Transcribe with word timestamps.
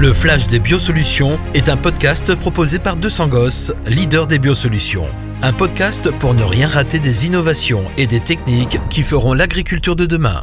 Le 0.00 0.14
Flash 0.14 0.46
des 0.46 0.60
Biosolutions 0.60 1.38
est 1.52 1.68
un 1.68 1.76
podcast 1.76 2.34
proposé 2.34 2.78
par 2.78 2.96
200 2.96 3.28
Gosses, 3.28 3.70
leader 3.86 4.26
des 4.26 4.38
biosolutions. 4.38 5.04
Un 5.42 5.52
podcast 5.52 6.10
pour 6.10 6.32
ne 6.32 6.42
rien 6.42 6.68
rater 6.68 6.98
des 6.98 7.26
innovations 7.26 7.84
et 7.98 8.06
des 8.06 8.20
techniques 8.20 8.78
qui 8.88 9.02
feront 9.02 9.34
l'agriculture 9.34 9.96
de 9.96 10.06
demain. 10.06 10.42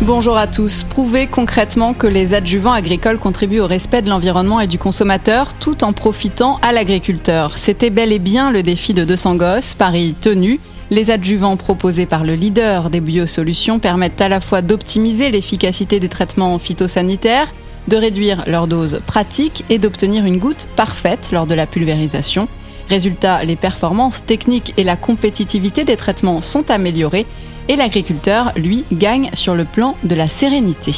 Bonjour 0.00 0.38
à 0.38 0.46
tous. 0.46 0.82
Prouver 0.84 1.26
concrètement 1.26 1.92
que 1.92 2.06
les 2.06 2.32
adjuvants 2.32 2.72
agricoles 2.72 3.18
contribuent 3.18 3.60
au 3.60 3.66
respect 3.66 4.00
de 4.00 4.08
l'environnement 4.08 4.60
et 4.60 4.66
du 4.66 4.78
consommateur 4.78 5.52
tout 5.52 5.84
en 5.84 5.92
profitant 5.92 6.58
à 6.62 6.72
l'agriculteur. 6.72 7.58
C'était 7.58 7.90
bel 7.90 8.14
et 8.14 8.18
bien 8.18 8.50
le 8.50 8.62
défi 8.62 8.94
de 8.94 9.04
200 9.04 9.36
Gosses, 9.36 9.74
Paris 9.74 10.14
tenu. 10.18 10.58
Les 10.88 11.10
adjuvants 11.10 11.58
proposés 11.58 12.06
par 12.06 12.24
le 12.24 12.34
leader 12.34 12.88
des 12.88 13.00
biosolutions 13.00 13.78
permettent 13.78 14.22
à 14.22 14.30
la 14.30 14.40
fois 14.40 14.62
d'optimiser 14.62 15.30
l'efficacité 15.30 16.00
des 16.00 16.08
traitements 16.08 16.58
phytosanitaires, 16.58 17.52
de 17.88 17.96
réduire 17.96 18.44
leur 18.46 18.66
dose 18.66 19.00
pratique 19.06 19.64
et 19.70 19.78
d'obtenir 19.78 20.24
une 20.24 20.38
goutte 20.38 20.68
parfaite 20.76 21.30
lors 21.32 21.46
de 21.46 21.54
la 21.54 21.66
pulvérisation. 21.66 22.46
Résultat, 22.88 23.42
les 23.44 23.56
performances 23.56 24.24
techniques 24.24 24.74
et 24.76 24.84
la 24.84 24.96
compétitivité 24.96 25.84
des 25.84 25.96
traitements 25.96 26.40
sont 26.42 26.70
améliorées 26.70 27.26
et 27.68 27.76
l'agriculteur, 27.76 28.52
lui, 28.56 28.84
gagne 28.92 29.30
sur 29.34 29.54
le 29.54 29.64
plan 29.64 29.96
de 30.04 30.14
la 30.14 30.28
sérénité. 30.28 30.92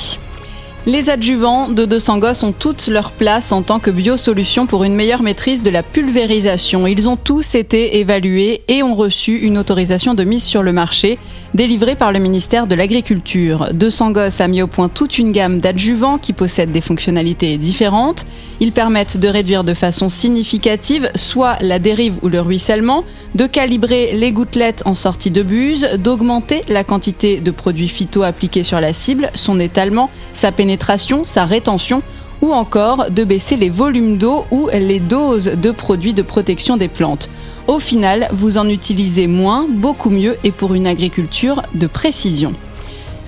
Les 0.87 1.11
adjuvants 1.11 1.69
de 1.69 1.85
200 1.85 2.19
gosses 2.21 2.43
ont 2.43 2.53
toutes 2.53 2.87
leur 2.87 3.13
place 3.13 3.53
en 3.53 3.61
tant 3.61 3.81
que 3.81 3.91
biosolution 3.91 4.67
pour 4.67 4.83
une 4.83 4.95
meilleure 4.95 5.23
maîtrise 5.23 5.63
de 5.63 5.69
la 5.69 5.83
pulvérisation. 5.83 6.87
Ils 6.87 7.07
ont 7.07 7.19
tous 7.19 7.55
été 7.55 7.99
évalués 7.99 8.63
et 8.67 8.83
ont 8.83 8.95
reçu 8.95 9.37
une 9.37 9.59
autorisation 9.59 10.15
de 10.15 10.25
mise 10.25 10.43
sur 10.43 10.63
le 10.63 10.73
marché 10.73 11.19
délivrée 11.53 11.97
par 11.97 12.13
le 12.13 12.19
ministère 12.19 12.67
de 12.67 12.75
l'Agriculture. 12.75 13.69
200 13.75 14.13
gosses 14.13 14.41
a 14.41 14.49
mis 14.49 14.63
au 14.63 14.69
point 14.69 14.89
toute 14.89 15.19
une 15.19 15.33
gamme 15.33 15.61
d'adjuvants 15.61 16.17
qui 16.17 16.33
possèdent 16.33 16.73
des 16.73 16.81
fonctionnalités 16.81 17.59
différentes. 17.59 18.25
Ils 18.61 18.73
permettent 18.73 19.17
de 19.17 19.29
réduire 19.29 19.65
de 19.65 19.75
façon 19.75 20.09
significative 20.09 21.11
soit 21.15 21.59
la 21.61 21.79
dérive 21.79 22.15
ou 22.23 22.29
le 22.29 22.41
ruissellement, 22.41 23.05
de 23.35 23.47
calibrer 23.47 24.13
les 24.15 24.33
gouttelettes 24.33 24.83
en 24.87 24.95
sortie 24.95 25.31
de 25.31 25.43
buse, 25.43 25.89
d'augmenter 25.99 26.63
la 26.69 26.85
quantité 26.85 27.41
de 27.41 27.51
produits 27.51 27.89
phyto 27.89 28.23
appliqués 28.23 28.63
sur 28.63 28.81
la 28.81 28.93
cible, 28.93 29.31
son 29.35 29.59
étalement, 29.61 30.09
sa 30.33 30.53
pénétration 30.53 30.70
sa 31.25 31.45
rétention 31.45 32.03
ou 32.43 32.53
encore 32.53 33.11
de 33.11 33.25
baisser 33.25 33.57
les 33.57 33.71
volumes 33.71 34.17
d'eau 34.17 34.45
ou 34.51 34.69
les 34.73 35.01
doses 35.01 35.53
de 35.57 35.71
produits 35.71 36.15
de 36.15 36.23
protection 36.23 36.77
des 36.77 36.89
plantes. 36.89 37.29
Au 37.69 37.79
final, 37.79 38.29
vous 38.33 38.59
en 38.59 38.69
utilisez 38.69 39.27
moins, 39.27 39.67
beaucoup 39.69 40.11
mieux 40.11 40.37
et 40.45 40.51
pour 40.51 40.75
une 40.75 40.87
agriculture 40.87 41.63
de 41.75 41.87
précision. 41.87 42.53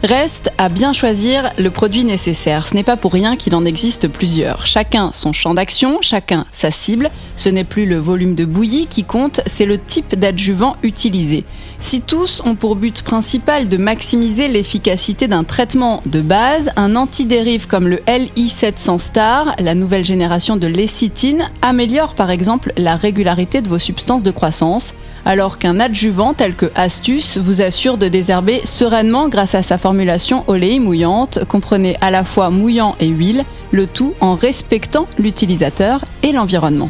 Reste 0.03 0.51
à 0.59 0.69
bien 0.69 0.93
choisir 0.93 1.53
le 1.59 1.71
produit 1.71 2.05
nécessaire. 2.05 2.67
Ce 2.67 2.75
n'est 2.75 2.83
pas 2.83 2.97
pour 2.97 3.13
rien 3.13 3.37
qu'il 3.37 3.55
en 3.55 3.65
existe 3.65 4.09
plusieurs. 4.09 4.67
Chacun 4.67 5.13
son 5.13 5.33
champ 5.33 5.55
d'action, 5.55 5.99
chacun 6.01 6.45
sa 6.53 6.73
cible. 6.73 7.09
Ce 7.37 7.49
n'est 7.49 7.63
plus 7.63 7.87
le 7.87 7.99
volume 7.99 8.35
de 8.35 8.45
bouillie 8.45 8.89
qui 8.89 9.05
compte, 9.05 9.41
c'est 9.47 9.65
le 9.65 9.79
type 9.79 10.19
d'adjuvant 10.19 10.77
utilisé. 10.83 11.45
Si 11.81 12.01
tous 12.01 12.43
ont 12.45 12.55
pour 12.55 12.77
but 12.77 13.03
principal 13.03 13.69
de 13.69 13.77
maximiser 13.77 14.49
l'efficacité 14.49 15.29
d'un 15.29 15.45
traitement 15.45 16.03
de 16.07 16.21
base, 16.21 16.71
un 16.77 16.95
antidérive 16.95 17.67
comme 17.67 17.89
le 17.89 17.97
LI700 18.07 18.99
Star, 18.99 19.55
la 19.59 19.75
nouvelle 19.75 20.05
génération 20.05 20.57
de 20.57 20.67
lécithine, 20.67 21.49
améliore 21.63 22.15
par 22.15 22.31
exemple 22.31 22.73
la 22.77 22.97
régularité 22.97 23.61
de 23.61 23.69
vos 23.69 23.79
substances 23.79 24.23
de 24.23 24.31
croissance, 24.31 24.95
alors 25.25 25.59
qu'un 25.59 25.81
adjuvant 25.81 26.35
tel 26.35 26.55
que 26.55 26.71
Astuce 26.75 27.39
vous 27.39 27.61
assure 27.61 27.99
de 27.99 28.09
désherber 28.09 28.61
sereinement 28.65 29.29
grâce 29.29 29.55
à 29.55 29.63
sa 29.63 29.79
formulation 29.93 30.45
oléi 30.47 30.81
mouillante, 30.81 31.45
comprenez 31.45 31.99
à 32.01 32.11
la 32.11 32.25
fois 32.25 32.49
mouillant 32.49 32.97
et 32.99 33.09
huile, 33.09 33.45
le 33.73 33.87
tout 33.87 34.15
en 34.23 34.37
respectant 34.37 35.07
l'utilisateur 35.19 36.03
et 36.23 36.33
l'environnement. 36.33 36.89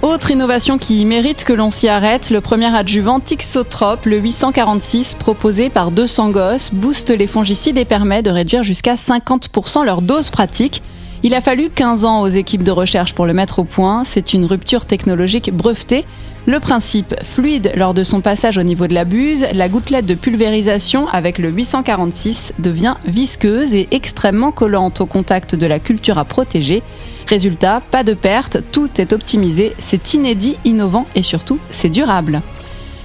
Autre 0.00 0.30
innovation 0.30 0.78
qui 0.78 1.04
mérite 1.04 1.44
que 1.44 1.52
l'on 1.52 1.70
s'y 1.70 1.88
arrête, 1.88 2.30
le 2.30 2.40
premier 2.40 2.74
adjuvant 2.74 3.20
Tixotrope, 3.20 4.06
le 4.06 4.16
846, 4.16 5.12
proposé 5.18 5.68
par 5.68 5.90
200 5.90 6.30
gosses, 6.30 6.70
booste 6.72 7.10
les 7.10 7.26
fongicides 7.26 7.76
et 7.76 7.84
permet 7.84 8.22
de 8.22 8.30
réduire 8.30 8.64
jusqu'à 8.64 8.94
50% 8.94 9.84
leur 9.84 10.00
dose 10.00 10.30
pratique. 10.30 10.82
Il 11.24 11.34
a 11.36 11.40
fallu 11.40 11.70
15 11.70 12.04
ans 12.04 12.20
aux 12.22 12.28
équipes 12.28 12.64
de 12.64 12.72
recherche 12.72 13.14
pour 13.14 13.26
le 13.26 13.32
mettre 13.32 13.60
au 13.60 13.64
point. 13.64 14.02
C'est 14.04 14.32
une 14.32 14.44
rupture 14.44 14.86
technologique 14.86 15.54
brevetée. 15.54 16.04
Le 16.46 16.58
principe 16.58 17.14
fluide 17.22 17.70
lors 17.76 17.94
de 17.94 18.02
son 18.02 18.20
passage 18.20 18.58
au 18.58 18.64
niveau 18.64 18.88
de 18.88 18.94
la 18.94 19.04
buse, 19.04 19.46
la 19.54 19.68
gouttelette 19.68 20.06
de 20.06 20.16
pulvérisation 20.16 21.06
avec 21.06 21.38
le 21.38 21.50
846 21.50 22.54
devient 22.58 22.96
visqueuse 23.04 23.72
et 23.72 23.86
extrêmement 23.92 24.50
collante 24.50 25.00
au 25.00 25.06
contact 25.06 25.54
de 25.54 25.66
la 25.66 25.78
culture 25.78 26.18
à 26.18 26.24
protéger. 26.24 26.82
Résultat, 27.28 27.80
pas 27.92 28.02
de 28.02 28.14
perte, 28.14 28.58
tout 28.72 28.90
est 28.98 29.12
optimisé, 29.12 29.74
c'est 29.78 30.14
inédit, 30.14 30.56
innovant 30.64 31.06
et 31.14 31.22
surtout 31.22 31.60
c'est 31.70 31.88
durable. 31.88 32.42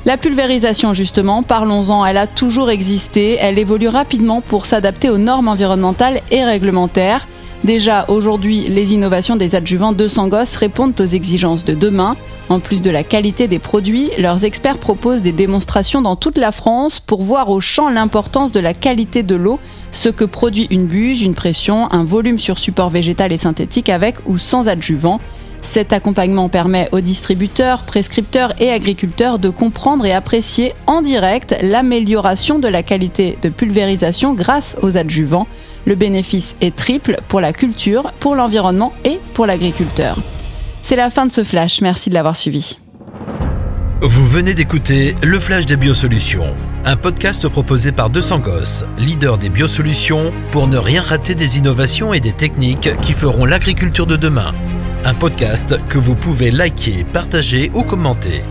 La 0.06 0.18
pulvérisation, 0.18 0.96
justement, 0.96 1.44
parlons-en, 1.44 2.04
elle 2.04 2.18
a 2.18 2.26
toujours 2.26 2.72
existé, 2.72 3.38
elle 3.40 3.60
évolue 3.60 3.90
rapidement 3.90 4.42
pour 4.42 4.66
s'adapter 4.66 5.12
aux 5.12 5.20
normes 5.20 5.50
environnementales 5.50 6.22
et 6.32 6.44
réglementaires. 6.44 7.28
Déjà, 7.68 8.06
aujourd'hui, 8.08 8.70
les 8.70 8.94
innovations 8.94 9.36
des 9.36 9.54
adjuvants 9.54 9.92
200 9.92 10.30
gosses 10.30 10.56
répondent 10.56 10.96
aux 11.02 11.06
exigences 11.06 11.66
de 11.66 11.74
demain. 11.74 12.16
En 12.48 12.62
plus 12.62 12.82
de 12.82 12.90
la 12.90 13.04
qualité 13.04 13.50
des 13.50 13.60
produits, 13.60 14.10
leurs 14.18 14.46
experts 14.46 14.78
proposent 14.78 15.22
des 15.22 15.34
démonstrations 15.34 16.02
dans 16.02 16.16
toute 16.16 16.38
la 16.38 16.54
France 16.54 17.02
pour 17.02 17.24
voir 17.24 17.50
au 17.50 17.60
champ 17.60 17.90
l'importance 17.90 18.54
de 18.54 18.62
la 18.62 18.74
qualité 18.74 19.22
de 19.22 19.36
l'eau, 19.36 19.60
ce 19.92 20.08
que 20.08 20.24
produit 20.24 20.68
une 20.72 20.86
buse, 20.86 21.22
une 21.22 21.34
pression, 21.34 21.92
un 21.92 22.06
volume 22.06 22.40
sur 22.40 22.58
support 22.58 22.90
végétal 22.90 23.34
et 23.34 23.38
synthétique 23.38 23.90
avec 23.90 24.16
ou 24.26 24.38
sans 24.38 24.70
adjuvant. 24.70 25.20
Cet 25.60 25.92
accompagnement 25.92 26.48
permet 26.48 26.88
aux 26.94 27.02
distributeurs, 27.02 27.84
prescripteurs 27.84 28.54
et 28.62 28.72
agriculteurs 28.72 29.40
de 29.40 29.50
comprendre 29.50 30.06
et 30.06 30.14
apprécier 30.14 30.74
en 30.86 31.02
direct 31.02 31.58
l'amélioration 31.62 32.60
de 32.60 32.70
la 32.70 32.82
qualité 32.82 33.38
de 33.42 33.50
pulvérisation 33.50 34.34
grâce 34.34 34.78
aux 34.82 34.96
adjuvants. 34.96 35.48
Le 35.88 35.96
bénéfice 35.96 36.54
est 36.60 36.76
triple 36.76 37.18
pour 37.30 37.40
la 37.40 37.54
culture, 37.54 38.12
pour 38.20 38.36
l'environnement 38.36 38.94
et 39.06 39.20
pour 39.34 39.46
l'agriculteur. 39.46 40.18
C'est 40.84 40.98
la 40.98 41.10
fin 41.10 41.26
de 41.26 41.32
ce 41.32 41.46
flash, 41.46 41.80
merci 41.80 42.10
de 42.10 42.14
l'avoir 42.14 42.36
suivi. 42.36 42.78
Vous 44.02 44.26
venez 44.26 44.54
d'écouter 44.54 45.16
Le 45.24 45.40
Flash 45.40 45.66
des 45.66 45.78
Biosolutions, 45.78 46.58
un 46.84 46.98
podcast 46.98 47.48
proposé 47.48 47.94
par 47.94 48.10
200 48.10 48.40
Gosses, 48.40 48.86
leader 48.98 49.38
des 49.38 49.50
biosolutions, 49.50 50.34
pour 50.52 50.68
ne 50.68 50.78
rien 50.78 51.02
rater 51.02 51.36
des 51.36 51.58
innovations 51.58 52.14
et 52.14 52.20
des 52.20 52.34
techniques 52.34 52.90
qui 53.00 53.14
feront 53.14 53.46
l'agriculture 53.46 54.06
de 54.06 54.18
demain. 54.18 54.54
Un 55.06 55.14
podcast 55.14 55.80
que 55.88 55.98
vous 55.98 56.16
pouvez 56.16 56.52
liker, 56.52 57.06
partager 57.14 57.72
ou 57.74 57.84
commenter. 57.84 58.42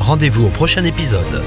Rendez-vous 0.00 0.46
au 0.46 0.50
prochain 0.50 0.84
épisode. 0.84 1.44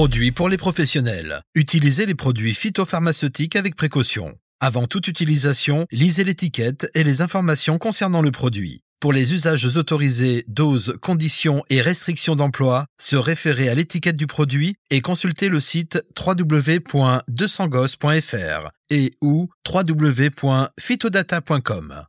Produits 0.00 0.32
pour 0.32 0.48
les 0.48 0.56
professionnels. 0.56 1.42
Utilisez 1.54 2.06
les 2.06 2.14
produits 2.14 2.54
phytopharmaceutiques 2.54 3.54
avec 3.54 3.76
précaution. 3.76 4.38
Avant 4.58 4.86
toute 4.86 5.08
utilisation, 5.08 5.84
lisez 5.92 6.24
l'étiquette 6.24 6.88
et 6.94 7.04
les 7.04 7.20
informations 7.20 7.76
concernant 7.76 8.22
le 8.22 8.30
produit. 8.30 8.80
Pour 8.98 9.12
les 9.12 9.34
usages 9.34 9.76
autorisés, 9.76 10.46
doses, 10.48 10.96
conditions 11.02 11.62
et 11.68 11.82
restrictions 11.82 12.34
d'emploi, 12.34 12.86
se 12.98 13.16
référer 13.16 13.68
à 13.68 13.74
l'étiquette 13.74 14.16
du 14.16 14.26
produit 14.26 14.74
et 14.88 15.02
consulter 15.02 15.50
le 15.50 15.60
site 15.60 16.02
www.200gos.fr 16.18 18.70
et 18.88 19.12
ou 19.20 19.50
www.phytodata.com. 19.70 22.06